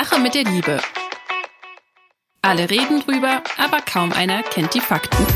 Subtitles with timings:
[0.00, 0.78] Sache mit der Liebe.
[2.40, 5.26] Alle reden drüber, aber kaum einer kennt die Fakten.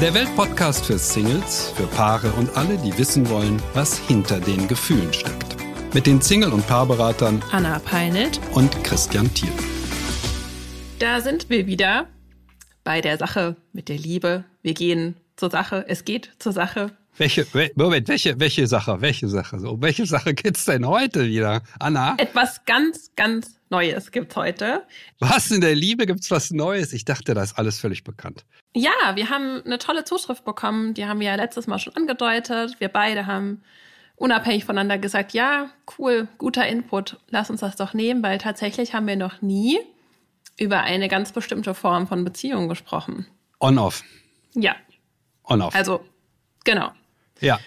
[0.00, 5.12] Der Weltpodcast für Singles, für Paare und alle, die wissen wollen, was hinter den Gefühlen
[5.12, 5.54] steckt.
[5.94, 9.52] Mit den Single- und Paarberatern Anna Peinelt und Christian Thiel.
[10.98, 12.08] Da sind wir wieder
[12.82, 14.42] bei der Sache mit der Liebe.
[14.62, 15.84] Wir gehen zur Sache.
[15.86, 16.90] Es geht zur Sache.
[17.18, 17.44] Welche,
[17.74, 22.14] Moment, welche, welche Sache, welche Sache, so, welche Sache geht's denn heute wieder, Anna?
[22.16, 24.86] Etwas ganz, ganz Neues gibt's heute.
[25.18, 26.92] Was in der Liebe gibt's was Neues?
[26.92, 28.44] Ich dachte, da ist alles völlig bekannt.
[28.72, 30.94] Ja, wir haben eine tolle Zuschrift bekommen.
[30.94, 32.76] Die haben wir ja letztes Mal schon angedeutet.
[32.78, 33.62] Wir beide haben
[34.14, 37.18] unabhängig voneinander gesagt, ja, cool, guter Input.
[37.28, 39.80] Lass uns das doch nehmen, weil tatsächlich haben wir noch nie
[40.56, 43.26] über eine ganz bestimmte Form von Beziehung gesprochen.
[43.58, 44.04] On-off.
[44.54, 44.76] Ja.
[45.44, 45.74] On-off.
[45.74, 46.04] Also,
[46.64, 46.92] genau.
[47.40, 47.58] Ja.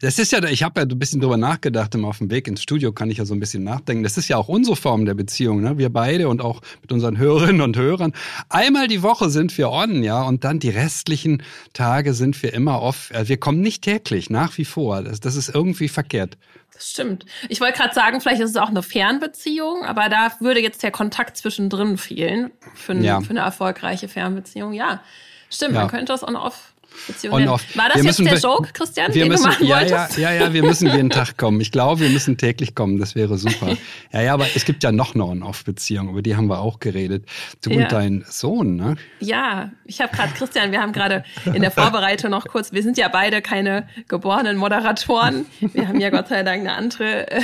[0.00, 2.62] Das ist ja, ich habe ja ein bisschen drüber nachgedacht, immer auf dem Weg ins
[2.62, 4.04] Studio kann ich ja so ein bisschen nachdenken.
[4.04, 5.78] Das ist ja auch unsere Form der Beziehung, ne?
[5.78, 8.12] Wir beide und auch mit unseren Hörerinnen und Hörern.
[8.48, 12.82] Einmal die Woche sind wir on, ja, und dann die restlichen Tage sind wir immer
[12.82, 13.10] off.
[13.24, 15.02] Wir kommen nicht täglich, nach wie vor.
[15.02, 16.38] Das, das ist irgendwie verkehrt.
[16.72, 17.26] Das stimmt.
[17.48, 20.92] Ich wollte gerade sagen, vielleicht ist es auch eine Fernbeziehung, aber da würde jetzt der
[20.92, 23.20] Kontakt zwischendrin fehlen für, ein, Ja.
[23.20, 24.72] für eine erfolgreiche Fernbeziehung.
[24.72, 25.02] Ja,
[25.50, 25.80] stimmt, Ja.
[25.80, 26.73] man könnte das on-off.
[27.06, 27.52] Beziehung On nennen.
[27.52, 27.64] off.
[27.76, 30.08] War das Wir jetzt müssen- der Joke, Christian, Wir den müssen, du machen ja, ja,
[30.16, 31.60] ja, ja, wir müssen jeden Tag kommen.
[31.60, 32.98] Ich glaube, wir müssen täglich kommen.
[32.98, 33.76] Das wäre super.
[34.12, 37.26] Ja, ja, aber es gibt ja noch eine On-Off-Beziehung, über die haben wir auch geredet.
[37.62, 37.82] Du Ja.
[37.84, 38.96] und dein Sohn, ne?
[39.20, 42.96] Ja, ich habe gerade, Christian, wir haben gerade in der Vorbereitung noch kurz, wir sind
[42.98, 45.46] ja beide keine geborenen Moderatoren.
[45.60, 47.40] Wir haben ja Gott sei Dank eine andere äh,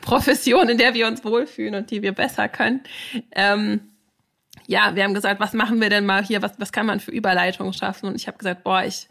[0.00, 2.80] Profession, in der wir uns wohlfühlen und die wir besser können.
[3.32, 3.80] Ähm,
[4.70, 7.10] ja, wir haben gesagt, was machen wir denn mal hier, was, was kann man für
[7.10, 8.08] Überleitungen schaffen?
[8.08, 9.08] Und ich habe gesagt, boah, ich,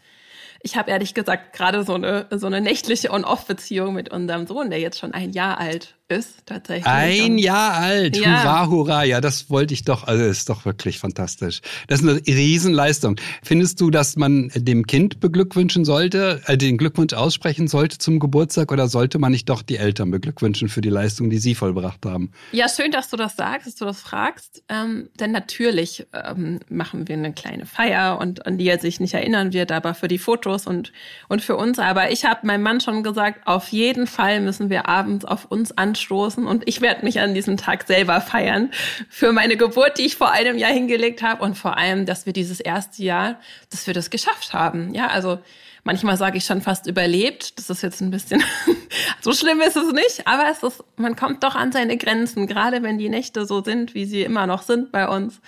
[0.62, 4.78] ich habe ehrlich gesagt gerade so eine, so eine nächtliche On-Off-Beziehung mit unserem Sohn, der
[4.80, 6.86] jetzt schon ein Jahr alt ist, tatsächlich.
[6.86, 8.16] Ein Und- Jahr alt.
[8.16, 8.42] Ja.
[8.42, 9.04] Hurra, hurra.
[9.04, 10.08] Ja, das wollte ich doch.
[10.08, 11.60] Also, ist doch wirklich fantastisch.
[11.86, 13.14] Das ist eine Riesenleistung.
[13.44, 18.72] Findest du, dass man dem Kind beglückwünschen sollte, äh, den Glückwunsch aussprechen sollte zum Geburtstag
[18.72, 22.32] oder sollte man nicht doch die Eltern beglückwünschen für die Leistung, die sie vollbracht haben?
[22.50, 24.64] Ja, schön, dass du das sagst, dass du das fragst.
[24.68, 29.14] Ähm, denn natürlich ähm, machen wir eine kleine Feier und an die er sich nicht
[29.14, 30.92] erinnern wird, aber für die Fotos und,
[31.28, 31.78] und für uns.
[31.78, 35.76] Aber ich habe meinem Mann schon gesagt, auf jeden Fall müssen wir abends auf uns
[35.76, 38.70] anstoßen und ich werde mich an diesem Tag selber feiern
[39.08, 42.32] für meine Geburt, die ich vor einem Jahr hingelegt habe und vor allem, dass wir
[42.32, 43.38] dieses erste Jahr,
[43.70, 44.94] dass wir das geschafft haben.
[44.94, 45.38] Ja, also
[45.84, 47.58] manchmal sage ich schon fast überlebt.
[47.58, 48.42] Das ist jetzt ein bisschen,
[49.20, 52.82] so schlimm ist es nicht, aber es ist, man kommt doch an seine Grenzen, gerade
[52.82, 55.40] wenn die Nächte so sind, wie sie immer noch sind bei uns.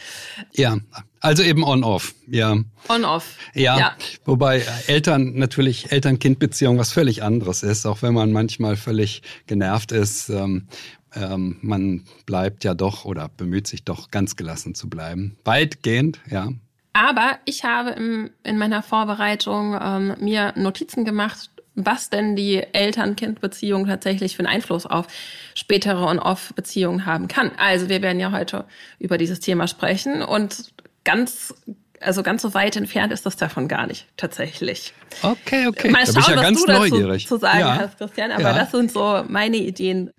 [0.53, 0.77] Ja,
[1.21, 2.15] also eben on-off.
[2.27, 2.57] Ja.
[2.89, 3.37] On-off.
[3.55, 3.97] Ja, ja.
[4.25, 10.29] wobei Eltern natürlich Eltern-Kind-Beziehung was völlig anderes ist, auch wenn man manchmal völlig genervt ist.
[10.29, 10.69] Ähm,
[11.15, 15.37] ähm, man bleibt ja doch oder bemüht sich doch ganz gelassen zu bleiben.
[15.45, 16.49] Weitgehend, ja.
[16.93, 23.87] Aber ich habe im, in meiner Vorbereitung ähm, mir Notizen gemacht, was denn die Eltern-Kind-Beziehung
[23.87, 25.07] tatsächlich für einen Einfluss auf
[25.55, 27.51] spätere und off-Beziehungen haben kann.
[27.57, 28.67] Also wir werden ja heute
[28.99, 30.73] über dieses Thema sprechen und
[31.05, 31.55] ganz,
[32.01, 34.93] also ganz so weit entfernt ist das davon gar nicht tatsächlich.
[35.23, 35.91] Okay, okay.
[35.91, 37.27] Mal da schauen, bin ich ja was ganz du dazu neugierig.
[37.27, 37.77] zu sagen ja.
[37.79, 38.31] hast, Christian.
[38.33, 38.53] Aber Ja.
[38.53, 40.11] das sind so meine Ideen.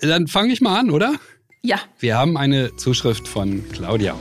[0.00, 1.14] Dann fange ich mal an, oder?
[1.62, 4.14] Ja, Wir haben eine Zuschrift von Claudia.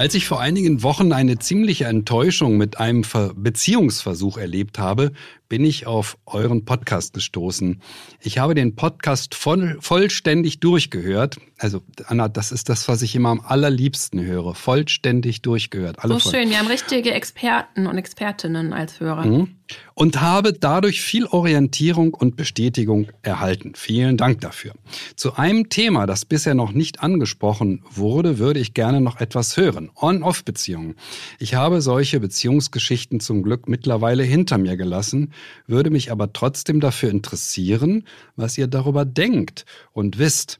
[0.00, 5.12] Als ich vor einigen Wochen eine ziemliche Enttäuschung mit einem Ver Beziehungsversuch erlebt habe,
[5.50, 7.82] bin ich auf euren Podcast gestoßen.
[8.20, 11.38] Ich habe den Podcast voll, vollständig durchgehört.
[11.58, 14.54] Also, Anna, das ist das, was ich immer am allerliebsten höre.
[14.54, 15.98] Vollständig durchgehört.
[15.98, 16.38] Alle so Folgen.
[16.38, 16.50] schön.
[16.50, 19.26] Wir haben richtige Experten und Expertinnen als Hörer.
[19.26, 19.56] Mhm.
[19.94, 23.72] und habe dadurch viel Orientierung und Bestätigung erhalten.
[23.76, 24.72] Vielen Dank dafür.
[25.14, 29.90] Zu einem Thema, das bisher noch nicht angesprochen wurde, würde ich gerne noch etwas hören.
[30.00, 30.96] On-Off-Beziehungen.
[31.38, 35.32] Ich habe solche Beziehungsgeschichten zum Glück mittlerweile hinter mir gelassen,
[35.66, 38.04] würde mich aber trotzdem dafür interessieren,
[38.36, 40.58] was ihr darüber denkt und wisst.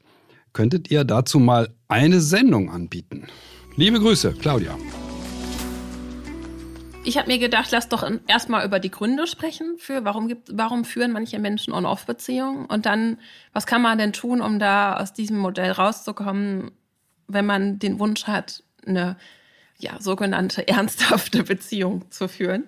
[0.53, 3.27] Könntet ihr dazu mal eine Sendung anbieten?
[3.77, 4.77] Liebe Grüße, Claudia.
[7.03, 10.85] Ich habe mir gedacht, lass doch erstmal über die Gründe sprechen für warum gibt, warum
[10.85, 13.17] führen manche Menschen On-Off-Beziehungen und dann,
[13.53, 16.71] was kann man denn tun, um da aus diesem Modell rauszukommen,
[17.27, 19.17] wenn man den Wunsch hat, eine
[19.77, 22.65] ja, sogenannte ernsthafte Beziehung zu führen.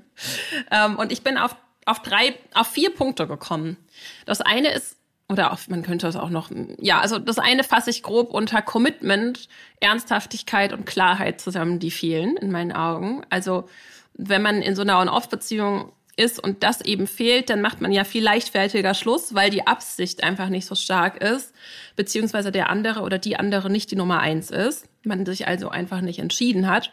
[0.72, 1.56] Ähm, und ich bin auf,
[1.86, 3.78] auf drei, auf vier Punkte gekommen.
[4.26, 4.98] Das eine ist,
[5.30, 6.50] oder auf, man könnte das auch noch,
[6.80, 9.48] ja, also das eine fasse ich grob unter Commitment,
[9.80, 13.24] Ernsthaftigkeit und Klarheit zusammen, die fehlen in meinen Augen.
[13.30, 13.68] Also
[14.14, 18.04] wenn man in so einer On-Off-Beziehung ist und das eben fehlt, dann macht man ja
[18.04, 21.54] viel leichtfertiger Schluss, weil die Absicht einfach nicht so stark ist,
[21.96, 24.88] beziehungsweise der andere oder die andere nicht die Nummer eins ist.
[25.04, 26.92] Man sich also einfach nicht entschieden hat.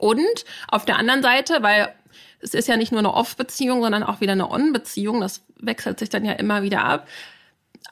[0.00, 1.94] Und auf der anderen Seite, weil
[2.40, 6.08] es ist ja nicht nur eine Off-Beziehung, sondern auch wieder eine On-Beziehung, das wechselt sich
[6.08, 7.06] dann ja immer wieder ab.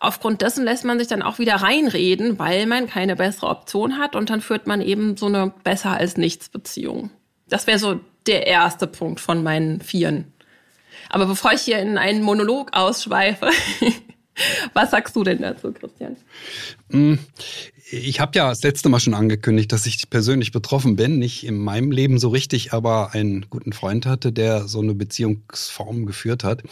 [0.01, 4.17] Aufgrund dessen lässt man sich dann auch wieder reinreden, weil man keine bessere Option hat
[4.17, 7.11] und dann führt man eben so eine besser als nichts Beziehung.
[7.49, 10.33] Das wäre so der erste Punkt von meinen Vieren.
[11.09, 13.51] Aber bevor ich hier in einen Monolog ausschweife,
[14.75, 16.17] was sagst du denn dazu, Christian?
[16.91, 17.15] Mm,
[17.91, 21.19] ich habe ja das letzte Mal schon angekündigt, dass ich persönlich betroffen bin.
[21.19, 26.05] Nicht in meinem Leben so richtig, aber einen guten Freund hatte, der so eine Beziehungsform
[26.05, 26.63] geführt hat.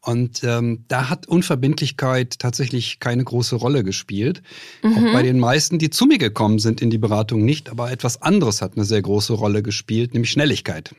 [0.00, 4.42] Und ähm, da hat Unverbindlichkeit tatsächlich keine große Rolle gespielt.
[4.82, 4.96] Mhm.
[4.96, 8.22] Auch bei den meisten, die zu mir gekommen sind in die Beratung nicht, aber etwas
[8.22, 10.94] anderes hat eine sehr große Rolle gespielt, nämlich Schnelligkeit.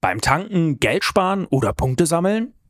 [0.00, 2.52] Beim Tanken Geld sparen oder Punkte sammeln?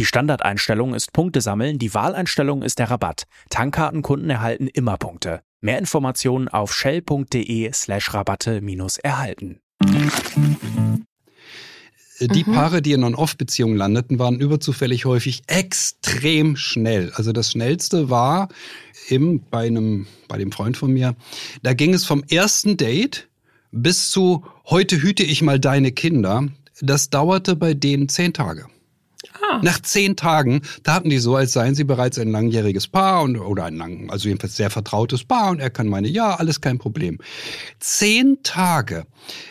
[0.00, 3.24] Die Standardeinstellung ist Punkte sammeln, die Wahleinstellung ist der Rabatt.
[3.50, 5.42] Tankkartenkunden erhalten immer Punkte.
[5.60, 9.60] Mehr Informationen auf shell.de slash Rabatte minus erhalten.
[12.18, 12.52] Die mhm.
[12.54, 17.12] Paare, die in On-Off-Beziehungen landeten, waren überzufällig häufig extrem schnell.
[17.16, 18.48] Also das Schnellste war
[19.10, 21.14] eben bei einem, bei dem Freund von mir,
[21.62, 23.28] da ging es vom ersten Date
[23.70, 26.48] bis zu heute hüte ich mal deine Kinder.
[26.80, 28.64] Das dauerte bei denen zehn Tage.
[29.34, 29.60] Ah.
[29.62, 33.64] Nach zehn Tagen taten die so, als seien sie bereits ein langjähriges Paar und, oder
[33.64, 37.18] ein lang, also jedenfalls sehr vertrautes Paar und er kann meine, ja, alles kein Problem.
[37.78, 39.06] Zehn Tage.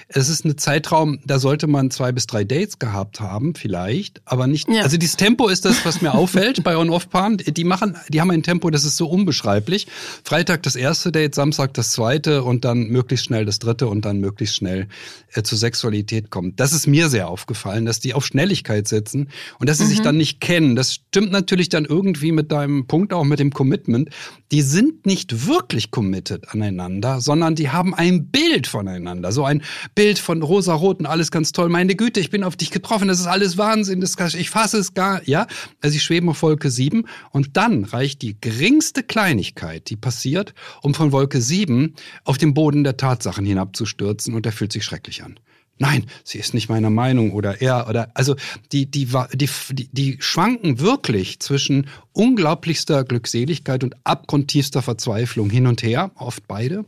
[0.07, 4.47] Es ist ein Zeitraum, da sollte man zwei bis drei Dates gehabt haben, vielleicht, aber
[4.47, 4.67] nicht.
[4.67, 4.81] Ja.
[4.81, 7.37] Also dieses Tempo ist das, was mir auffällt bei On-Off-Paaren.
[7.37, 9.87] Die machen, die haben ein Tempo, das ist so unbeschreiblich.
[10.23, 14.19] Freitag das erste Date, Samstag das zweite und dann möglichst schnell das dritte und dann
[14.19, 14.87] möglichst schnell
[15.33, 16.59] äh, zur Sexualität kommt.
[16.59, 19.29] Das ist mir sehr aufgefallen, dass die auf Schnelligkeit setzen
[19.59, 19.89] und dass sie mhm.
[19.89, 20.75] sich dann nicht kennen.
[20.75, 24.09] Das stimmt natürlich dann irgendwie mit deinem Punkt auch mit dem Commitment.
[24.51, 29.61] Die sind nicht wirklich committed aneinander, sondern die haben ein Bild voneinander, so ein
[29.93, 31.69] Bild von rosa-roten, alles ganz toll.
[31.69, 34.95] Meine Güte, ich bin auf dich getroffen, das ist alles Wahnsinn, das, ich fasse es
[34.95, 35.45] gar, ja.
[35.81, 40.95] Also sie schweben auf Wolke 7 und dann reicht die geringste Kleinigkeit, die passiert, um
[40.95, 41.93] von Wolke 7
[42.23, 45.39] auf den Boden der Tatsachen hinabzustürzen und der fühlt sich schrecklich an
[45.79, 48.35] nein, sie ist nicht meiner Meinung oder er oder also
[48.71, 55.81] die die die die, die schwanken wirklich zwischen unglaublichster Glückseligkeit und abgrundtiefster Verzweiflung hin und
[55.81, 56.85] her, oft beide.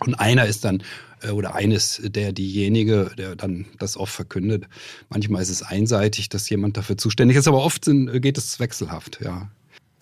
[0.00, 0.82] Und einer ist dann
[1.22, 4.64] äh, oder eines der diejenige, der dann das oft verkündet.
[5.08, 9.20] Manchmal ist es einseitig, dass jemand dafür zuständig ist, aber oft sind, geht es wechselhaft,
[9.22, 9.50] ja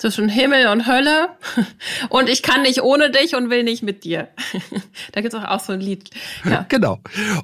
[0.03, 1.29] zwischen Himmel und Hölle
[2.09, 4.27] und ich kann nicht ohne dich und will nicht mit dir.
[5.13, 6.09] da gibt es auch, so ein Lied.
[6.43, 6.65] Ja.
[6.73, 6.99] Genau.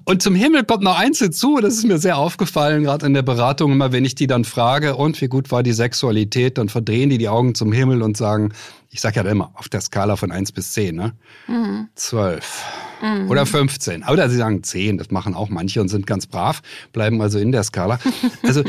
[0.06, 3.22] Und zum Himmel kommt noch eins hinzu, das ist mir sehr aufgefallen, gerade in der
[3.22, 7.10] Beratung, immer wenn ich die dann frage, und wie gut war die Sexualität, dann verdrehen
[7.10, 8.54] die die Augen zum Himmel und sagen,
[8.90, 11.14] ich sage ja immer, auf der Skala von 1 bis 10, ne?
[11.48, 11.90] Mhm.
[11.96, 13.30] 12 mhm.
[13.30, 14.04] oder 15.
[14.04, 16.62] Oder sie sagen 10, das machen auch manche und sind ganz brav,
[16.94, 18.00] bleiben also in der Skala.
[18.42, 18.64] Also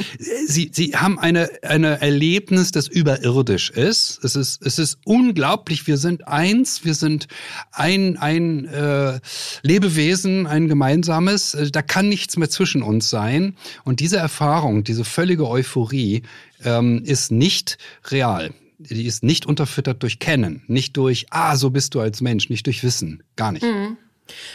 [0.47, 4.23] sie, sie haben eine, eine Erlebnis, das überirdisch ist.
[4.23, 7.29] Es ist, es ist unglaublich, wir sind eins, wir sind
[7.73, 9.21] ein, ein äh,
[9.63, 13.57] Lebewesen, ein gemeinsames, äh, da kann nichts mehr zwischen uns sein.
[13.85, 16.23] Und diese Erfahrung, diese völlige Euphorie
[16.65, 17.79] ähm, ist nicht
[18.11, 22.49] real die ist nicht unterfüttert durch Kennen, nicht durch, ah, so bist du als Mensch,
[22.49, 23.63] nicht durch Wissen, gar nicht.
[23.63, 23.99] Mhm.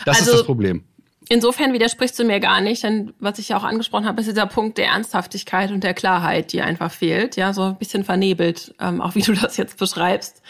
[0.06, 0.84] Das also, ist das Problem.
[1.28, 4.46] Insofern widersprichst du mir gar nicht, denn was ich ja auch angesprochen habe, ist dieser
[4.46, 9.02] Punkt der Ernsthaftigkeit und der Klarheit, die einfach fehlt, ja, so ein bisschen vernebelt, ähm,
[9.02, 10.42] auch wie du das jetzt beschreibst.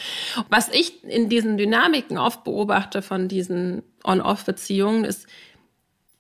[0.49, 5.27] Was ich in diesen Dynamiken oft beobachte von diesen On-Off-Beziehungen ist,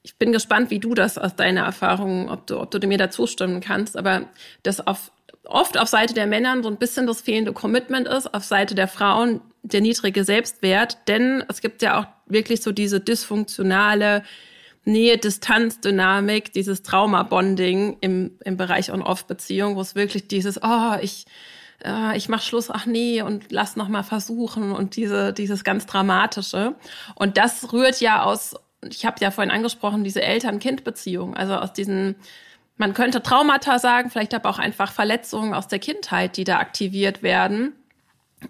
[0.03, 3.25] ich bin gespannt, wie du das aus deiner Erfahrung, ob du, ob du mir dazu
[3.27, 4.29] stimmen kannst, aber
[4.63, 5.11] das auf
[5.47, 8.87] oft auf Seite der Männer so ein bisschen das fehlende Commitment ist, auf Seite der
[8.87, 14.23] Frauen der niedrige Selbstwert, denn es gibt ja auch wirklich so diese dysfunktionale
[14.85, 21.25] Nähe-Distanz-Dynamik, dieses Trauma-Bonding im, im Bereich On-Off-Beziehung, wo es wirklich dieses, oh, ich,
[21.83, 25.87] äh, ich mach Schluss, ach nee, und lass noch mal versuchen und diese, dieses ganz
[25.87, 26.75] Dramatische.
[27.15, 28.55] Und das rührt ja aus,
[28.87, 32.15] ich habe ja vorhin angesprochen, diese Eltern-Kind-Beziehung, also aus diesen
[32.77, 37.23] man könnte Traumata sagen, vielleicht aber auch einfach Verletzungen aus der Kindheit, die da aktiviert
[37.23, 37.73] werden.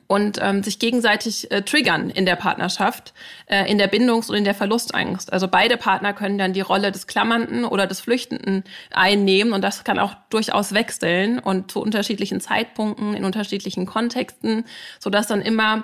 [0.08, 3.14] Und ähm, sich gegenseitig äh, triggern in der Partnerschaft,
[3.48, 5.32] äh, in der Bindungs- und in der Verlustangst.
[5.32, 9.84] Also beide Partner können dann die Rolle des Klammernden oder des Flüchtenden einnehmen und das
[9.84, 14.66] kann auch durchaus wechseln und zu unterschiedlichen Zeitpunkten, in unterschiedlichen Kontexten,
[15.00, 15.84] so dass dann immer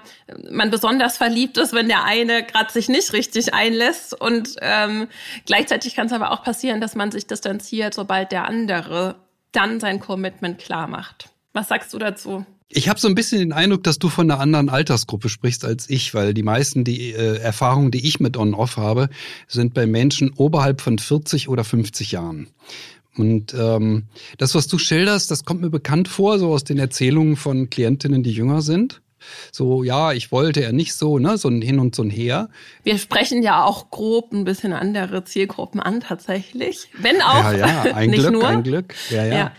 [0.50, 5.08] man besonders verliebt ist, wenn der eine gerade sich nicht richtig einlässt und ähm,
[5.46, 9.16] gleichzeitig kann es aber auch passieren, dass man sich distanziert, sobald der andere
[9.52, 11.30] dann sein Commitment klar macht.
[11.54, 12.46] Was sagst du dazu?
[12.74, 15.90] Ich habe so ein bisschen den Eindruck, dass du von einer anderen Altersgruppe sprichst als
[15.90, 19.10] ich, weil die meisten die äh, Erfahrungen, die ich mit On-Off habe,
[19.48, 22.48] sind bei Menschen oberhalb von 40 oder 50 Jahren.
[23.18, 24.06] Und ähm,
[24.38, 28.24] das, was du schilderst, das kommt mir bekannt vor, so aus den Erzählungen von Klientinnen,
[28.24, 29.02] die jünger sind.
[29.52, 32.50] So, ja, ich wollte er nicht so, ne, so ein Hin und so ein Her.
[32.84, 36.90] Wir sprechen ja auch grob ein bisschen andere Zielgruppen an, tatsächlich.
[36.98, 37.44] Wenn auch.
[37.52, 38.48] Ja, ja, ein nicht Glück, nur.
[38.48, 38.96] ein Glück.
[39.10, 39.36] Ja, ja.
[39.36, 39.52] Ja.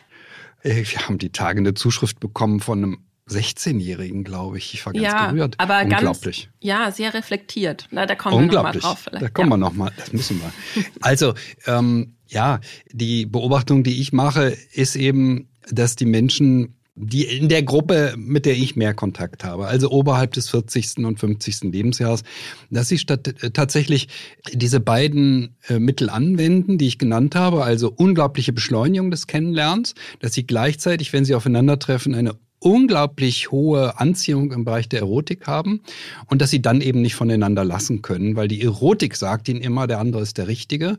[0.63, 4.75] Äh, Wir haben die Tage eine Zuschrift bekommen von einem 16-Jährigen, glaube ich.
[4.75, 5.55] Ich war ganz ja, gerührt.
[5.59, 6.45] aber Unglaublich.
[6.45, 7.89] ganz, ja, sehr reflektiert.
[7.91, 8.83] Na, da kommen wir nochmal Unglaublich.
[8.83, 9.23] drauf vielleicht.
[9.23, 9.55] Da kommen ja.
[9.55, 9.93] wir noch mal.
[9.97, 10.53] Das müssen wir.
[11.01, 11.35] Also,
[11.67, 17.63] ähm, ja, die Beobachtung, die ich mache, ist eben, dass die Menschen, die in der
[17.63, 20.99] Gruppe, mit der ich mehr Kontakt habe, also oberhalb des 40.
[20.99, 21.73] und 50.
[21.73, 22.23] Lebensjahres,
[22.71, 24.09] dass sie statt, äh, tatsächlich
[24.53, 30.35] diese beiden äh, Mittel anwenden, die ich genannt habe, also unglaubliche Beschleunigung des Kennenlernens, dass
[30.35, 35.81] sie gleichzeitig, wenn sie aufeinandertreffen, eine unglaublich hohe Anziehung im Bereich der Erotik haben
[36.27, 39.87] und dass sie dann eben nicht voneinander lassen können, weil die Erotik sagt ihnen immer,
[39.87, 40.97] der andere ist der Richtige.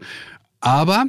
[0.59, 1.05] Aber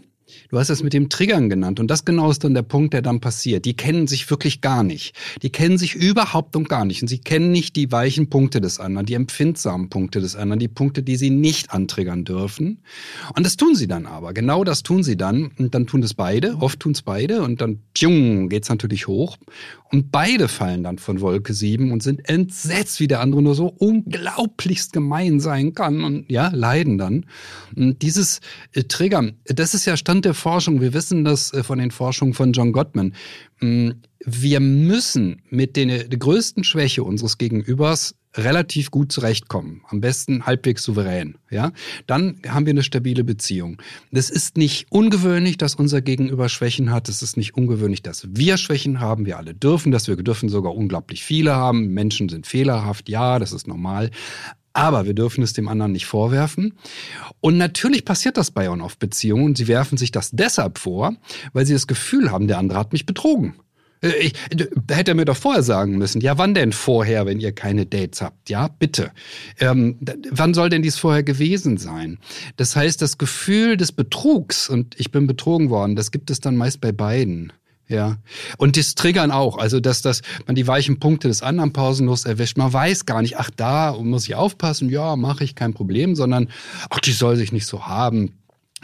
[0.48, 3.02] Du hast es mit dem Triggern genannt und das genau ist dann der Punkt, der
[3.02, 3.64] dann passiert.
[3.64, 5.14] Die kennen sich wirklich gar nicht.
[5.42, 8.80] Die kennen sich überhaupt und gar nicht und sie kennen nicht die weichen Punkte des
[8.80, 12.82] anderen, die empfindsamen Punkte des anderen, die Punkte, die sie nicht antriggern dürfen.
[13.36, 14.32] Und das tun sie dann aber.
[14.32, 16.56] Genau das tun sie dann und dann tun es beide.
[16.60, 19.36] Oft tun es beide und dann pjung, geht's natürlich hoch
[19.94, 23.68] und beide fallen dann von Wolke 7 und sind entsetzt, wie der andere nur so
[23.68, 27.26] unglaublichst gemein sein kann und ja, leiden dann.
[27.76, 28.40] Und dieses
[28.72, 30.80] äh, Triggern, das ist ja Stand der Forschung.
[30.80, 33.14] Wir wissen das äh, von den Forschungen von John Gottman.
[33.60, 33.90] Mm,
[34.26, 39.82] Wir müssen mit den, der größten Schwäche unseres Gegenübers relativ gut zurechtkommen.
[39.88, 41.72] Am besten halbwegs souverän, ja.
[42.06, 43.80] Dann haben wir eine stabile Beziehung.
[44.10, 47.08] Das ist nicht ungewöhnlich, dass unser Gegenüber Schwächen hat.
[47.08, 49.26] Es ist nicht ungewöhnlich, dass wir Schwächen haben.
[49.26, 50.08] Wir alle dürfen das.
[50.08, 51.88] Wir dürfen sogar unglaublich viele haben.
[51.88, 53.08] Menschen sind fehlerhaft.
[53.08, 54.10] Ja, das ist normal.
[54.74, 56.74] Aber wir dürfen es dem anderen nicht vorwerfen.
[57.40, 59.54] Und natürlich passiert das bei On-Off-Beziehungen.
[59.54, 61.14] Sie werfen sich das deshalb vor,
[61.52, 63.54] weil sie das Gefühl haben, der andere hat mich betrogen.
[64.02, 66.20] Äh, Ich, d- hätte er mir doch vorher sagen müssen.
[66.20, 68.50] Ja, wann denn vorher, wenn ihr keine Dates habt?
[68.50, 69.12] Ja, bitte.
[69.60, 69.96] Ähm,
[70.30, 72.18] wann soll denn dies vorher gewesen sein?
[72.56, 76.56] Das heißt, das Gefühl des Betrugs und ich bin betrogen worden, das gibt es dann
[76.56, 77.52] meist bei beiden.
[77.88, 78.16] Ja.
[78.56, 79.58] Und das Triggern auch.
[79.58, 82.56] Also, dass, dass man die weichen Punkte des anderen pausenlos erwischt.
[82.56, 84.88] Man weiß gar nicht, ach, da muss ich aufpassen.
[84.88, 86.48] Ja, mache ich kein Problem, sondern,
[86.90, 88.32] ach, die soll sich nicht so haben.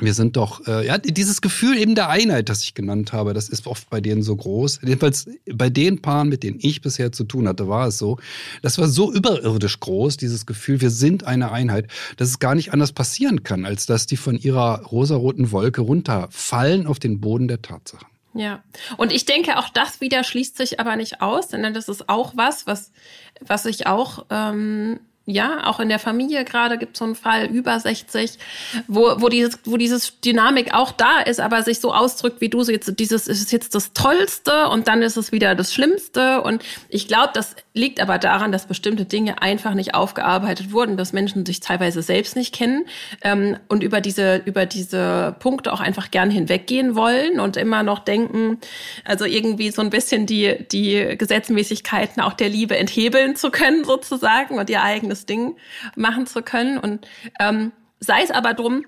[0.03, 3.51] Wir sind doch, äh, ja, dieses Gefühl eben der Einheit, das ich genannt habe, das
[3.51, 4.81] ist oft bei denen so groß.
[4.83, 8.19] Jedenfalls bei den Paaren, mit denen ich bisher zu tun hatte, war es so.
[8.63, 12.73] Das war so überirdisch groß, dieses Gefühl, wir sind eine Einheit, dass es gar nicht
[12.73, 17.61] anders passieren kann, als dass die von ihrer rosaroten Wolke runterfallen auf den Boden der
[17.61, 18.07] Tatsachen.
[18.33, 18.63] Ja,
[18.97, 22.33] und ich denke, auch das wieder schließt sich aber nicht aus, denn das ist auch
[22.37, 22.93] was, was,
[23.41, 27.79] was ich auch, ähm, ja, auch in der Familie gerade gibt so einen Fall über
[27.79, 28.39] 60,
[28.87, 32.63] wo, wo dieses, wo dieses Dynamik auch da ist, aber sich so ausdrückt, wie du
[32.63, 36.43] jetzt, dieses ist jetzt das Tollste und dann ist es wieder das Schlimmste.
[36.43, 41.13] Und ich glaube, das liegt aber daran, dass bestimmte Dinge einfach nicht aufgearbeitet wurden, dass
[41.13, 42.87] Menschen sich teilweise selbst nicht kennen
[43.23, 48.01] ähm, und über diese, über diese Punkte auch einfach gern hinweggehen wollen und immer noch
[48.01, 48.59] denken,
[49.05, 54.59] also irgendwie so ein bisschen die, die Gesetzmäßigkeiten auch der Liebe enthebeln zu können, sozusagen,
[54.59, 55.57] und ihr eigenes Ding
[55.95, 56.79] machen zu können.
[56.79, 57.07] Und
[57.39, 58.85] ähm, sei es aber drum,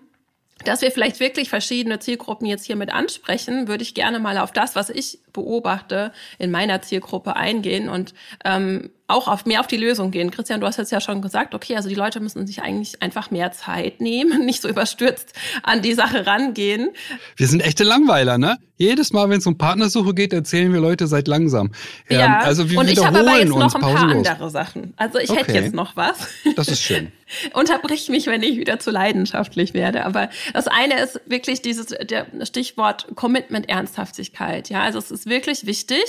[0.65, 4.53] dass wir vielleicht wirklich verschiedene Zielgruppen jetzt hier mit ansprechen, würde ich gerne mal auf
[4.53, 7.89] das, was ich beobachte, in meiner Zielgruppe eingehen.
[7.89, 8.15] Und
[8.45, 10.31] ähm, auch auf mehr auf die Lösung gehen.
[10.31, 13.31] Christian, du hast jetzt ja schon gesagt, okay, also die Leute müssen sich eigentlich einfach
[13.31, 16.91] mehr Zeit nehmen, nicht so überstürzt an die Sache rangehen.
[17.37, 18.59] Wir sind echte Langweiler, ne?
[18.77, 21.71] Jedes Mal, wenn es um Partnersuche geht, erzählen wir Leute seid langsam.
[22.09, 24.27] Ja, also wir und ich habe aber jetzt noch ein paar pausenlos.
[24.27, 24.93] andere Sachen.
[24.97, 25.61] Also ich hätte Okay.
[25.63, 26.17] jetzt noch was.
[26.57, 27.13] Das ist schön.
[27.55, 30.05] Unterbrich mich, wenn ich wieder zu leidenschaftlich werde.
[30.05, 34.69] Aber das eine ist wirklich dieses der Stichwort Commitment Ernsthaftigkeit.
[34.69, 36.03] Ja, also es ist wirklich wichtig,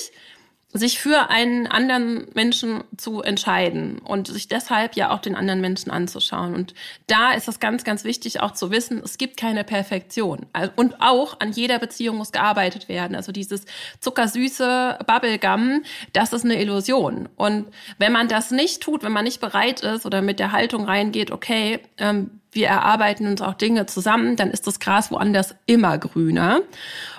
[0.74, 5.92] sich für einen anderen Menschen zu entscheiden und sich deshalb ja auch den anderen Menschen
[5.92, 6.56] anzuschauen.
[6.56, 6.74] Und
[7.06, 10.48] da ist es ganz, ganz wichtig auch zu wissen, es gibt keine Perfektion.
[10.76, 13.16] Und auch an jeder Beziehung muss gearbeitet werden.
[13.16, 13.66] Also dieses
[14.00, 17.30] zuckersüße Bubblegum, das ist eine Illusion.
[17.36, 17.68] Und
[18.00, 21.30] wenn man das nicht tut, wenn man nicht bereit ist oder mit der Haltung reingeht,
[21.30, 26.62] okay, ähm, wir erarbeiten uns auch Dinge zusammen, dann ist das Gras woanders immer grüner.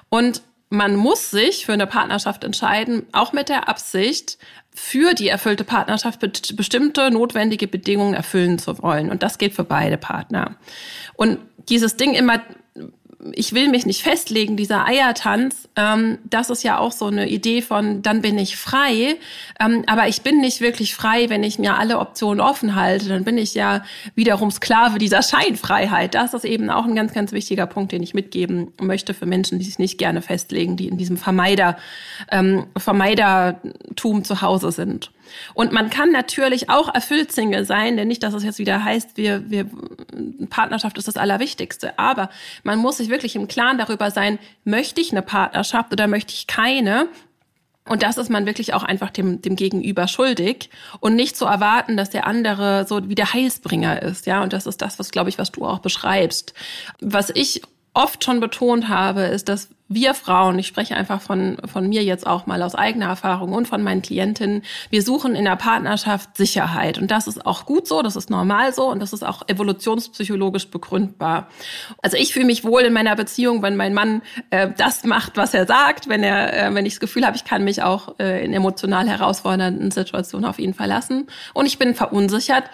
[0.09, 0.43] Und
[0.75, 4.39] man muss sich für eine Partnerschaft entscheiden, auch mit der Absicht,
[4.75, 6.21] für die erfüllte Partnerschaft
[6.57, 9.09] bestimmte notwendige Bedingungen erfüllen zu wollen.
[9.11, 10.57] Und das geht für beide Partner.
[11.15, 11.39] Und
[11.69, 12.41] dieses Ding immer
[13.33, 17.63] ich will mich nicht festlegen, dieser Eiertanz, ähm, das ist ja auch so eine Idee
[17.63, 19.17] von, dann bin ich frei.
[19.61, 23.09] Ähm, aber ich bin nicht wirklich frei, wenn ich mir alle Optionen offen halte.
[23.09, 26.15] Dann bin ich ja wiederum Sklave dieser Scheinfreiheit.
[26.15, 29.59] Das ist eben auch ein ganz, ganz wichtiger Punkt, den ich mitgeben möchte für Menschen,
[29.59, 31.77] die sich nicht gerne festlegen, die in diesem Vermeider,
[32.31, 35.11] ähm, Vermeidertum zu Hause sind.
[35.55, 39.17] Und man kann natürlich auch erfüllt Single sein, denn nicht, dass es jetzt wieder heißt,
[39.17, 39.67] wir, wir,
[40.51, 41.99] Partnerschaft ist das Allerwichtigste.
[41.99, 42.31] Aber
[42.63, 46.47] man muss sich wirklich im Klaren darüber sein, möchte ich eine Partnerschaft oder möchte ich
[46.47, 47.09] keine?
[47.87, 51.99] Und das ist man wirklich auch einfach dem, dem Gegenüber schuldig und nicht zu erwarten,
[51.99, 54.27] dass der andere so wie der Heilsbringer ist.
[54.27, 56.55] Ja, und das ist das, was, glaube ich, was du auch beschreibst.
[57.01, 57.61] Was ich
[57.93, 62.27] oft schon betont habe, ist, dass wir Frauen, ich spreche einfach von, von mir jetzt
[62.27, 66.99] auch mal aus eigener Erfahrung und von meinen Klientinnen, wir suchen in der Partnerschaft Sicherheit.
[66.99, 70.69] Und das ist auch gut so, das ist normal so und das ist auch evolutionspsychologisch
[70.69, 71.49] begründbar.
[72.01, 75.53] Also ich fühle mich wohl in meiner Beziehung, wenn mein Mann äh, das macht, was
[75.53, 78.43] er sagt, wenn er, äh, wenn ich das Gefühl habe, ich kann mich auch äh,
[78.43, 81.27] in emotional herausfordernden Situationen auf ihn verlassen.
[81.53, 82.65] Und ich bin verunsichert,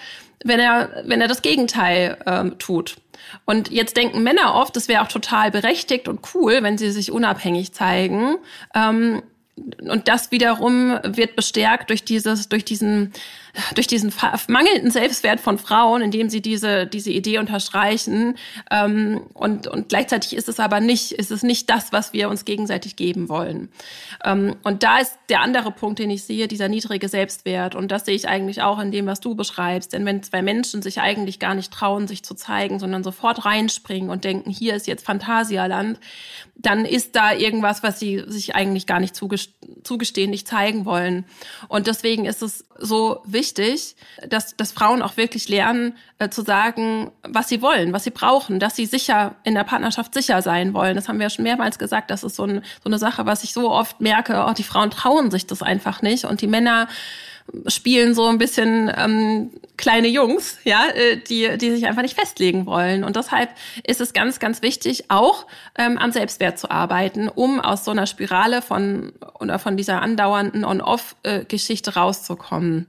[0.45, 2.97] wenn er, wenn er das Gegenteil äh, tut.
[3.45, 7.13] Und jetzt denken Männer oft, es wäre auch total berechtigt und cool, wenn sie sich
[7.13, 8.37] unabhängig zeigen.
[8.75, 9.23] Ähm,
[9.81, 13.13] und das wiederum wird bestärkt durch dieses, durch diesen
[13.75, 14.13] durch diesen
[14.49, 18.37] mangelnden Selbstwert von Frauen, indem sie diese, diese Idee unterstreichen.
[18.71, 22.45] Ähm, und, und gleichzeitig ist es aber nicht, ist es nicht das, was wir uns
[22.45, 23.71] gegenseitig geben wollen.
[24.25, 27.75] Ähm, und da ist der andere Punkt, den ich sehe, dieser niedrige Selbstwert.
[27.75, 29.93] Und das sehe ich eigentlich auch in dem, was du beschreibst.
[29.93, 34.11] Denn wenn zwei Menschen sich eigentlich gar nicht trauen, sich zu zeigen, sondern sofort reinspringen
[34.11, 35.99] und denken, hier ist jetzt Phantasialand,
[36.57, 41.25] dann ist da irgendwas, was sie sich eigentlich gar nicht zugestehen, nicht zeigen wollen.
[41.69, 43.50] Und deswegen ist es so wichtig,
[44.29, 48.61] dass, dass Frauen auch wirklich lernen äh, zu sagen, was sie wollen, was sie brauchen,
[48.61, 50.97] dass sie sicher in der Partnerschaft sicher sein wollen.
[50.97, 52.11] Das haben wir ja schon mehrmals gesagt.
[52.11, 54.45] Das ist so, ein, so eine Sache, was ich so oft merke.
[54.49, 56.89] Oh, die Frauen trauen sich das einfach nicht und die Männer
[57.67, 62.67] spielen so ein bisschen ähm, kleine Jungs, ja, äh, die, die sich einfach nicht festlegen
[62.67, 63.05] wollen.
[63.05, 63.51] Und deshalb
[63.85, 68.07] ist es ganz, ganz wichtig, auch ähm, am Selbstwert zu arbeiten, um aus so einer
[68.07, 72.87] Spirale von oder von dieser andauernden On-Off-Geschichte rauszukommen.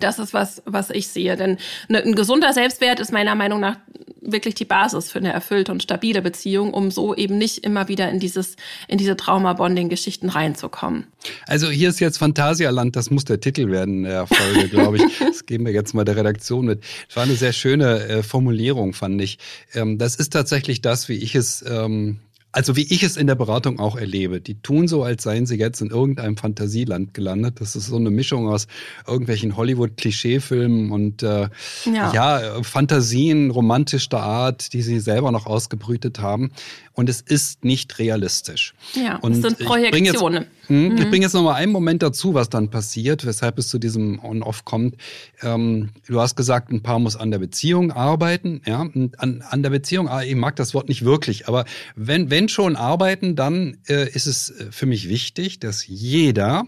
[0.00, 1.36] Das ist was, was ich sehe.
[1.36, 3.76] Denn ne, ein gesunder Selbstwert ist meiner Meinung nach
[4.20, 8.10] wirklich die Basis für eine erfüllte und stabile Beziehung, um so eben nicht immer wieder
[8.10, 8.56] in dieses,
[8.88, 11.06] in diese Trauma-Bonding-Geschichten reinzukommen.
[11.46, 15.04] Also hier ist jetzt Phantasialand, das muss der Titel werden der Folge, glaube ich.
[15.26, 16.82] Das geben wir jetzt mal der Redaktion mit.
[17.08, 19.38] Das war eine sehr schöne äh, Formulierung, fand ich.
[19.74, 22.20] Ähm, das ist tatsächlich das, wie ich es ähm,
[22.56, 25.56] also wie ich es in der Beratung auch erlebe, die tun so, als seien sie
[25.56, 27.60] jetzt in irgendeinem Fantasieland gelandet.
[27.60, 28.66] Das ist so eine Mischung aus
[29.06, 31.50] irgendwelchen Hollywood-Klischeefilmen und äh,
[31.84, 32.12] ja.
[32.14, 36.50] ja, Fantasien romantischer Art, die sie selber noch ausgebrütet haben.
[36.94, 38.72] Und es ist nicht realistisch.
[38.94, 40.46] Ja, und es sind Projektionen.
[40.68, 41.10] Ich bringe jetzt, hm, mhm.
[41.10, 44.64] bring jetzt noch mal einen Moment dazu, was dann passiert, weshalb es zu diesem On-Off
[44.64, 44.96] kommt.
[45.42, 48.62] Ähm, du hast gesagt, ein Paar muss an der Beziehung arbeiten.
[48.66, 52.48] Ja, an, an der Beziehung, ah, ich mag das Wort nicht wirklich, aber wenn, wenn
[52.48, 56.64] schon arbeiten, dann äh, ist es äh, für mich wichtig, dass jeder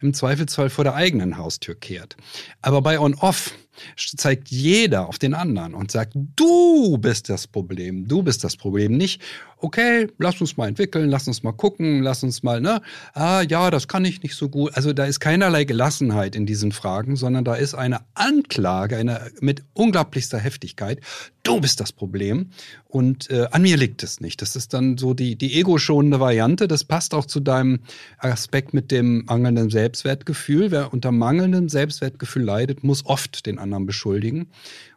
[0.00, 2.16] im Zweifelsfall vor der eigenen Haustür kehrt.
[2.62, 3.54] Aber bei On-Off
[3.96, 8.96] zeigt jeder auf den anderen und sagt, du bist das Problem, du bist das Problem,
[8.96, 9.20] nicht
[9.64, 12.82] okay, lass uns mal entwickeln, lass uns mal gucken, lass uns mal, ne,
[13.14, 14.76] ah ja, das kann ich nicht so gut.
[14.76, 19.64] Also da ist keinerlei Gelassenheit in diesen Fragen, sondern da ist eine Anklage, eine mit
[19.72, 21.00] unglaublichster Heftigkeit.
[21.42, 22.50] Du bist das Problem
[22.88, 24.40] und äh, an mir liegt es nicht.
[24.42, 26.68] Das ist dann so die, die ego-schonende Variante.
[26.68, 27.80] Das passt auch zu deinem
[28.18, 30.70] Aspekt mit dem mangelnden Selbstwertgefühl.
[30.70, 34.50] Wer unter mangelndem Selbstwertgefühl leidet, muss oft den anderen beschuldigen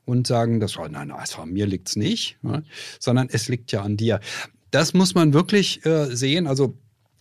[0.05, 2.63] und sagen, das, oh, nein, also an mir liegt's nicht, ne?
[2.99, 4.19] sondern es liegt ja an dir.
[4.71, 6.45] Das muss man wirklich äh, sehen.
[6.45, 6.77] Also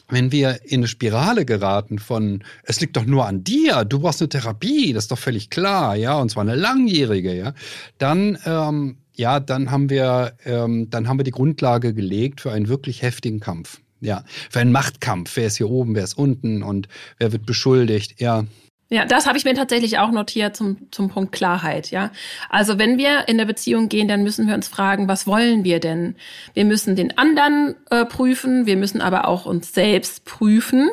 [0.08, 4.20] wenn wir in eine Spirale geraten von, es liegt doch nur an dir, du brauchst
[4.22, 7.54] eine Therapie, das ist doch völlig klar, ja, und zwar eine langjährige, ja,
[7.98, 12.68] dann, ähm, ja, dann haben wir, ähm, dann haben wir die Grundlage gelegt für einen
[12.68, 13.80] wirklich heftigen Kampf.
[14.00, 15.34] Ja, für einen Machtkampf.
[15.36, 16.86] Wer ist hier oben, wer ist unten und
[17.18, 18.20] wer wird beschuldigt?
[18.20, 18.44] Ja.
[18.88, 22.12] Ja, das habe ich mir tatsächlich auch notiert zum, zum Punkt Klarheit, ja.
[22.48, 25.80] Also wenn wir in der Beziehung gehen, dann müssen wir uns fragen, was wollen wir
[25.80, 26.14] denn?
[26.54, 30.88] Wir müssen den anderen äh, prüfen, wir müssen aber auch uns selbst prüfen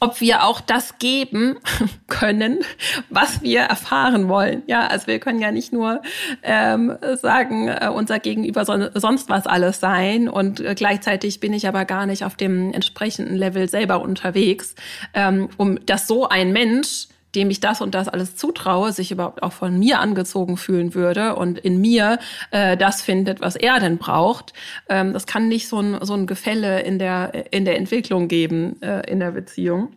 [0.00, 1.56] ob wir auch das geben
[2.06, 2.60] können,
[3.10, 4.62] was wir erfahren wollen.
[4.66, 6.02] Ja, also wir können ja nicht nur
[6.42, 11.66] ähm, sagen, äh, unser Gegenüber soll sonst was alles sein und äh, gleichzeitig bin ich
[11.66, 14.74] aber gar nicht auf dem entsprechenden Level selber unterwegs,
[15.14, 19.44] ähm, um dass so ein Mensch dem ich das und das alles zutraue, sich überhaupt
[19.44, 22.18] auch von mir angezogen fühlen würde und in mir
[22.50, 24.52] äh, das findet, was er denn braucht.
[24.88, 28.82] Ähm, das kann nicht so ein, so ein Gefälle in der, in der Entwicklung geben
[28.82, 29.92] äh, in der Beziehung.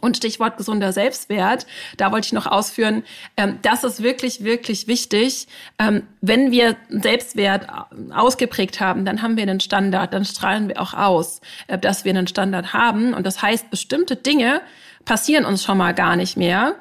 [0.00, 1.66] Und Stichwort gesunder Selbstwert,
[1.98, 3.04] da wollte ich noch ausführen,
[3.36, 5.46] ähm, das ist wirklich, wirklich wichtig.
[5.78, 7.66] Ähm, wenn wir Selbstwert
[8.10, 12.10] ausgeprägt haben, dann haben wir einen Standard, dann strahlen wir auch aus, äh, dass wir
[12.10, 13.12] einen Standard haben.
[13.12, 14.62] Und das heißt, bestimmte Dinge
[15.04, 16.76] passieren uns schon mal gar nicht mehr.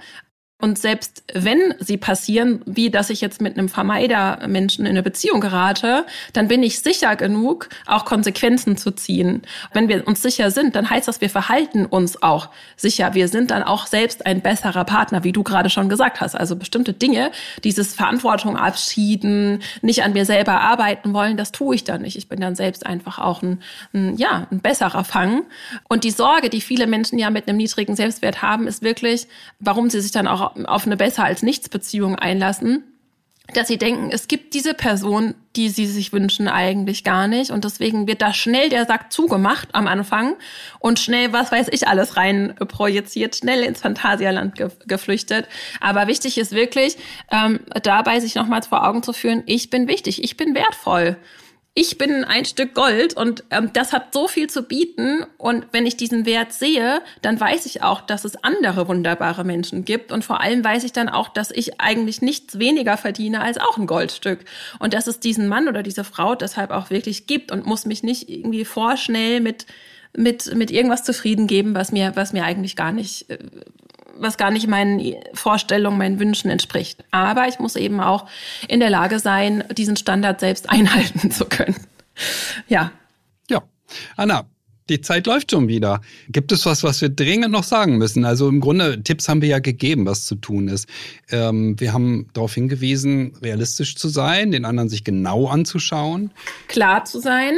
[0.64, 5.42] Und selbst wenn sie passieren, wie dass ich jetzt mit einem Vermeider-Menschen in eine Beziehung
[5.42, 9.42] gerate, dann bin ich sicher genug, auch Konsequenzen zu ziehen.
[9.74, 12.48] Wenn wir uns sicher sind, dann heißt das, wir verhalten uns auch
[12.78, 13.14] sicher.
[13.14, 16.34] Wir sind dann auch selbst ein besserer Partner, wie du gerade schon gesagt hast.
[16.34, 17.32] Also bestimmte Dinge,
[17.66, 22.16] dieses Verantwortung abschieden, nicht an mir selber arbeiten wollen, das tue ich dann nicht.
[22.16, 23.62] Ich bin dann selbst einfach auch ein,
[23.94, 25.44] ein ja, ein besserer Fang.
[25.90, 29.28] Und die Sorge, die viele Menschen ja mit einem niedrigen Selbstwert haben, ist wirklich,
[29.60, 32.84] warum sie sich dann auch auf eine besser als nichts Beziehung einlassen,
[33.54, 37.52] dass sie denken, es gibt diese Person, die sie sich wünschen, eigentlich gar nicht.
[37.52, 40.38] Und deswegen wird da schnell der Sack zugemacht am Anfang
[40.80, 45.48] und schnell, was weiß ich, alles rein projiziert, schnell ins Phantasialand ge geflüchtet.
[45.82, 46.96] Aber wichtig ist wirklich,
[47.32, 51.18] ähm, dabei sich nochmals vor Augen zu führen, ich bin wichtig, ich bin wertvoll
[51.76, 55.26] ich bin ein Stück Gold und ähm, das hat so viel zu bieten.
[55.40, 59.84] Und wenn ich diesen Wert sehe, dann weiß ich auch, dass es andere wunderbare Menschen
[59.84, 60.12] gibt.
[60.12, 63.78] Und vor allem weiß ich dann auch, dass ich eigentlich nichts weniger verdiene als auch
[63.78, 64.46] ein Goldstück.
[64.78, 68.04] Und dass es diesen Mann oder diese Frau deshalb auch wirklich gibt und muss mich
[68.04, 69.66] nicht irgendwie vorschnell mit
[70.16, 73.40] mit, mit irgendwas zufrieden geben, was mir, was mir eigentlich gar nicht, äh,
[74.18, 77.04] was gar nicht meinen Vorstellungen, meinen Wünschen entspricht.
[77.12, 78.28] Aber ich muss eben auch
[78.68, 81.76] in der Lage sein, diesen Standard selbst einhalten zu können.
[82.68, 82.92] Ja.
[83.50, 83.64] Ja.
[84.16, 84.46] Anna,
[84.90, 86.02] die Zeit läuft schon wieder.
[86.30, 88.26] Gibt es was, was wir dringend noch sagen müssen?
[88.26, 90.88] Also im Grunde, Tipps haben wir ja gegeben, was zu tun ist.
[91.30, 96.32] Ähm, wir haben darauf hingewiesen, realistisch zu sein, den anderen sich genau anzuschauen.
[96.68, 97.58] Klar zu sein,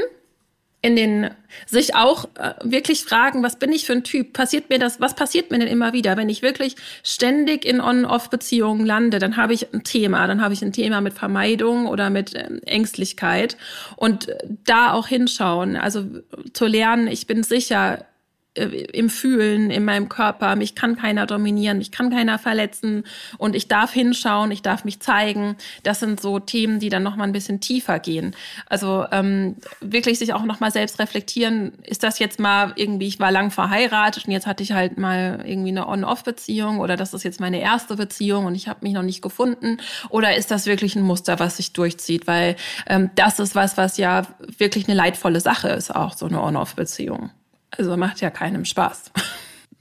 [0.85, 1.31] in den
[1.65, 4.33] sich auch äh, wirklich fragen, was bin ich für ein Typ?
[4.33, 4.99] Passiert mir das?
[4.99, 9.17] Was passiert mir denn immer wieder, wenn ich wirklich ständig in On-Off-Beziehungen lande?
[9.17, 12.59] Dann habe ich ein Thema, dann habe ich ein Thema mit Vermeidung oder mit äh,
[12.67, 13.57] Ängstlichkeit
[13.95, 16.05] und äh, da auch hinschauen, also
[16.53, 18.05] zu lernen, ich bin sicher,
[18.55, 20.55] im Fühlen, in meinem Körper.
[20.55, 23.03] Mich kann keiner dominieren, mich kann keiner verletzen
[23.37, 25.57] und ich darf hinschauen, ich darf mich zeigen.
[25.83, 28.35] Das sind so Themen, die dann noch mal ein bisschen tiefer gehen.
[28.67, 31.73] Also ähm, wirklich sich auch noch mal selbst reflektieren.
[31.83, 33.07] Ist das jetzt mal irgendwie?
[33.07, 37.13] Ich war lang verheiratet und jetzt hatte ich halt mal irgendwie eine On-Off-Beziehung oder das
[37.13, 39.77] ist jetzt meine erste Beziehung und ich habe mich noch nicht gefunden
[40.09, 42.25] oder ist das wirklich ein Muster, was sich durchzieht?
[42.27, 42.55] Weil
[42.87, 47.31] ähm, das ist was, was ja wirklich eine leidvolle Sache ist, auch so eine On-Off-Beziehung.
[47.71, 49.11] Also macht ja keinem Spaß.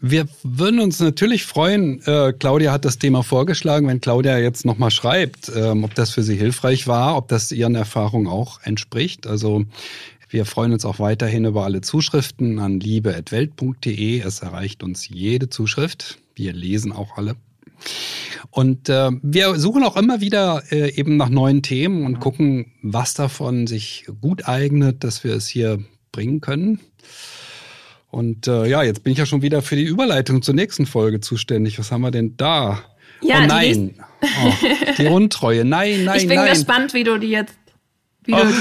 [0.07, 4.91] Wir würden uns natürlich freuen, äh, Claudia hat das Thema vorgeschlagen, wenn Claudia jetzt nochmal
[4.91, 9.27] schreibt, ähm, ob das für sie hilfreich war, ob das ihren Erfahrungen auch entspricht.
[9.27, 9.65] Also
[10.29, 14.21] wir freuen uns auch weiterhin über alle Zuschriften an liebe.welt.de.
[14.21, 16.19] Es erreicht uns jede Zuschrift.
[16.35, 17.37] Wir lesen auch alle.
[18.51, 23.15] Und äh, wir suchen auch immer wieder äh, eben nach neuen Themen und gucken, was
[23.15, 26.81] davon sich gut eignet, dass wir es hier bringen können.
[28.15, 31.21] Und äh, ja, jetzt bin ich ja schon wieder für die Überleitung zur nächsten Folge
[31.21, 31.79] zuständig.
[31.81, 32.79] Was haben wir denn da?
[33.21, 33.95] Ja, oh nein.
[34.23, 34.53] Die, oh,
[34.99, 35.65] die Untreue.
[35.65, 36.51] Nein, nein, Ich bin nein.
[36.51, 37.55] gespannt, wie du die jetzt
[38.27, 38.39] wie oh.
[38.39, 38.55] du die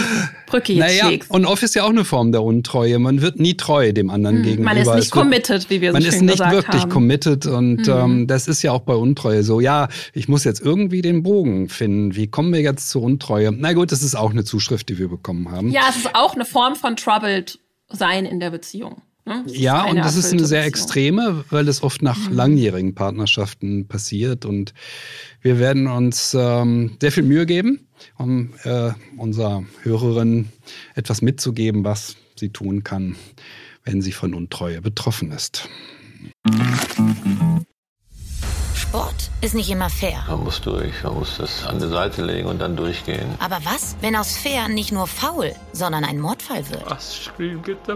[0.47, 1.29] Brücke jetzt naja, schlägst.
[1.29, 2.97] Und off ist ja auch eine Form der Untreue.
[2.97, 4.73] Man wird nie treu dem anderen hm, gegenüber.
[4.73, 6.89] Man ist nicht committed, wie wir so Man ist nicht wirklich haben.
[6.89, 7.97] committed und hm.
[7.97, 9.61] ähm, das ist ja auch bei Untreue so.
[9.61, 12.15] Ja, ich muss jetzt irgendwie den Bogen finden.
[12.15, 13.53] Wie kommen wir jetzt zur Untreue?
[13.55, 15.69] Na gut, das ist auch eine Zuschrift, die wir bekommen haben.
[15.69, 19.01] Ja, es ist auch eine Form von troubled sein in der Beziehung.
[19.25, 19.43] Ne?
[19.47, 22.35] Ja, und das ist eine sehr extreme, weil es oft nach mhm.
[22.35, 24.45] langjährigen Partnerschaften passiert.
[24.45, 24.73] Und
[25.41, 30.49] wir werden uns ähm, sehr viel Mühe geben, um äh, unserer Hörerin
[30.95, 33.15] etwas mitzugeben, was sie tun kann,
[33.85, 35.69] wenn sie von Untreue betroffen ist.
[38.75, 40.23] Sport ist nicht immer fair.
[40.27, 43.25] Man muss durch, man muss das an die Seite legen und dann durchgehen.
[43.39, 46.83] Aber was, wenn aus fair nicht nur faul, sondern ein Mordfall wird?
[46.89, 47.95] Was, Scream, get the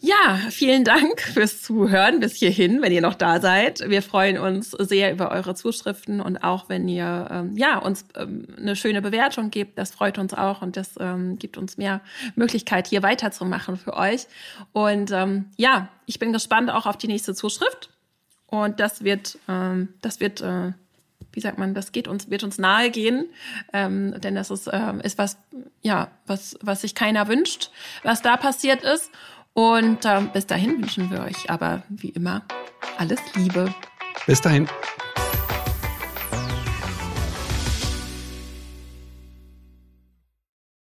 [0.00, 3.80] Ja, vielen Dank fürs Zuhören bis hierhin, wenn ihr noch da seid.
[3.88, 8.46] Wir freuen uns sehr über eure Zuschriften und auch wenn ihr ähm, ja uns ähm,
[8.56, 12.00] eine schöne Bewertung gebt, das freut uns auch und das ähm, gibt uns mehr
[12.36, 14.26] Möglichkeit hier weiterzumachen für euch.
[14.72, 17.90] Und ähm, ja, ich bin gespannt auch auf die nächste Zuschrift
[18.46, 20.72] und das wird ähm, das wird äh,
[21.32, 23.26] wie sagt man, das geht uns, wird uns nahe gehen,
[23.72, 24.66] ähm, denn das ist,
[25.02, 25.36] ist was,
[25.82, 27.70] ja, was, was sich keiner wünscht,
[28.02, 29.10] was da passiert ist.
[29.58, 32.42] Und ähm, bis dahin wünschen wir euch aber wie immer
[32.96, 33.74] alles Liebe.
[34.24, 34.68] Bis dahin.